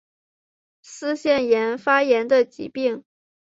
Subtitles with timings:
[0.83, 3.03] 腮腺炎发炎的疾病。